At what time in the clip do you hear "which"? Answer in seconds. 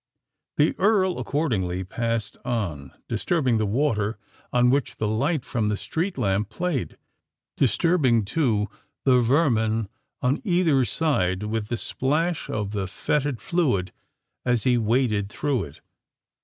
4.71-4.95